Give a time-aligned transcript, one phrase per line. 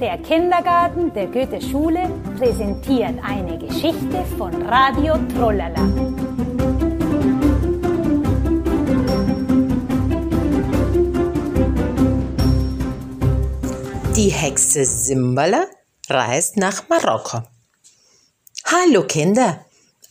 [0.00, 5.86] Der Kindergarten der Goethe-Schule präsentiert eine Geschichte von Radio Trollala.
[14.16, 15.66] Die Hexe Simbala
[16.08, 17.42] reist nach Marokko.
[18.64, 19.66] Hallo Kinder,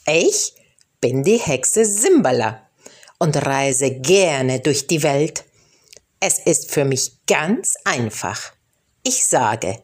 [0.06, 0.54] ich
[1.02, 2.62] bin die Hexe Simbala
[3.18, 5.46] und reise gerne durch die Welt.
[6.20, 8.59] Es ist für mich ganz einfach.
[9.04, 9.84] Ich sage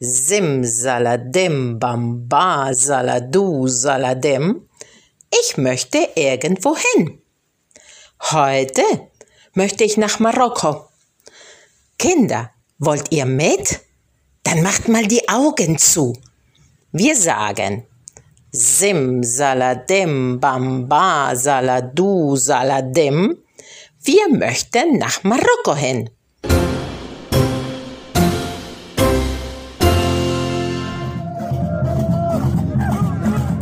[0.00, 4.68] Simsaladim Bamba Saladu Saladim.
[5.30, 7.22] Ich möchte irgendwo hin.
[8.32, 8.82] Heute
[9.54, 10.88] möchte ich nach Marokko.
[11.98, 13.80] Kinder, wollt ihr mit?
[14.42, 16.12] Dann macht mal die Augen zu.
[16.92, 17.86] Wir sagen
[18.50, 23.38] Simsaladim Bamba Saladu Saladim.
[24.02, 26.10] Wir möchten nach Marokko hin.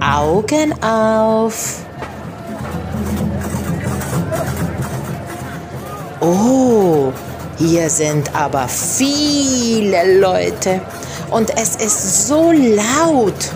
[0.04, 1.80] Augen auf.
[6.20, 7.10] Oh,
[7.58, 10.82] hier sind aber viele Leute
[11.30, 13.50] und es ist so laut.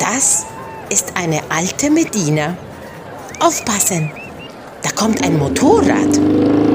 [0.00, 0.44] Das
[0.88, 2.56] ist eine alte Medina.
[3.38, 4.10] Aufpassen,
[4.82, 6.69] da kommt ein Motorrad.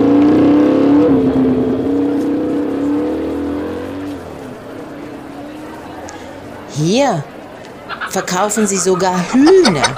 [6.75, 7.23] Hier
[8.09, 9.95] verkaufen sie sogar Hühner.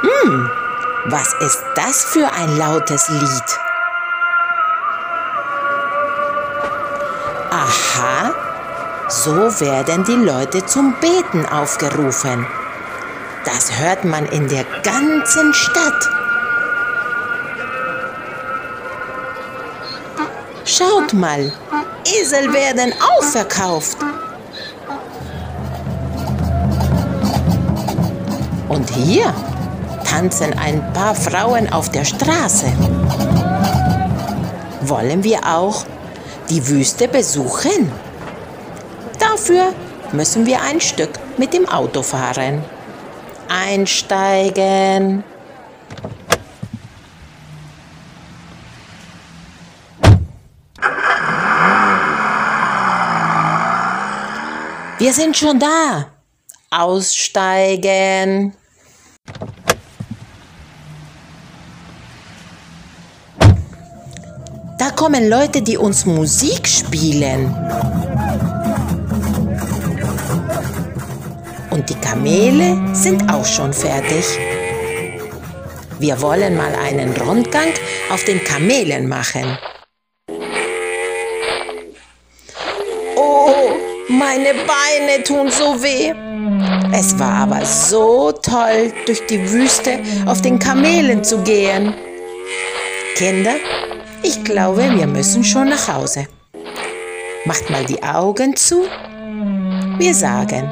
[0.00, 0.50] Hm,
[1.06, 3.58] was ist das für ein lautes Lied?
[7.50, 8.32] Aha,
[9.08, 12.46] so werden die Leute zum Beten aufgerufen.
[13.44, 16.19] Das hört man in der ganzen Stadt.
[20.80, 21.52] Schaut mal,
[22.06, 23.98] Esel werden auch verkauft.
[28.66, 29.34] Und hier
[30.08, 32.72] tanzen ein paar Frauen auf der Straße.
[34.80, 35.84] Wollen wir auch
[36.48, 37.92] die Wüste besuchen?
[39.18, 39.74] Dafür
[40.12, 42.64] müssen wir ein Stück mit dem Auto fahren.
[43.50, 45.24] Einsteigen.
[55.00, 56.08] Wir sind schon da.
[56.70, 58.52] Aussteigen.
[64.78, 67.46] Da kommen Leute, die uns Musik spielen.
[71.70, 74.26] Und die Kamele sind auch schon fertig.
[75.98, 77.72] Wir wollen mal einen Rundgang
[78.10, 79.56] auf den Kamelen machen.
[84.20, 86.12] Meine Beine tun so weh.
[86.92, 91.94] Es war aber so toll, durch die Wüste auf den Kamelen zu gehen.
[93.14, 93.54] Kinder,
[94.22, 96.26] ich glaube, wir müssen schon nach Hause.
[97.46, 98.84] Macht mal die Augen zu.
[99.96, 100.70] Wir sagen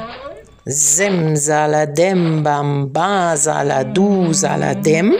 [0.65, 5.15] Simsaladim Bamba Saladu Saladim.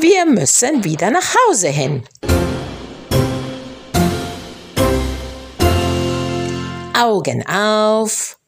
[0.00, 2.02] Wir müssen wieder nach Hause hin.
[6.96, 8.38] Augen auf.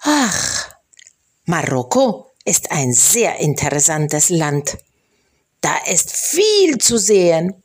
[0.00, 0.74] Ach,
[1.46, 4.76] Marokko ist ein sehr interessantes Land.
[5.60, 7.62] Da ist viel zu sehen.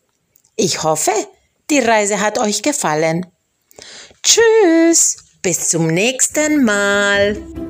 [0.55, 1.11] Ich hoffe,
[1.69, 3.25] die Reise hat euch gefallen.
[4.23, 7.68] Tschüss, bis zum nächsten Mal.